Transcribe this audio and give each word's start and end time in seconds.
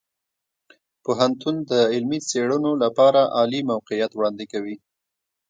پوهنتون 1.03 1.55
د 1.71 1.71
علمي 1.93 2.19
څیړنو 2.29 2.71
لپاره 2.83 3.21
عالي 3.35 3.61
موقعیت 3.71 4.11
وړاندې 4.13 4.45
کوي. 4.53 4.75